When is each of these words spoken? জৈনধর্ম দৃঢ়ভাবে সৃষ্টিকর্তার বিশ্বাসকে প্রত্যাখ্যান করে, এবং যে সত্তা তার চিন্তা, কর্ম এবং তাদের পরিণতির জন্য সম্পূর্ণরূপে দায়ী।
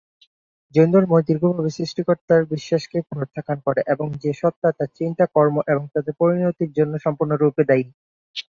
জৈনধর্ম 0.75 1.11
দৃঢ়ভাবে 1.27 1.71
সৃষ্টিকর্তার 1.77 2.41
বিশ্বাসকে 2.53 2.97
প্রত্যাখ্যান 3.09 3.59
করে, 3.67 3.81
এবং 3.93 4.07
যে 4.23 4.31
সত্তা 4.41 4.69
তার 4.71 4.89
চিন্তা, 4.97 5.23
কর্ম 5.35 5.55
এবং 5.71 5.83
তাদের 5.93 6.13
পরিণতির 6.21 6.71
জন্য 6.77 6.93
সম্পূর্ণরূপে 7.05 7.63
দায়ী। 7.69 7.85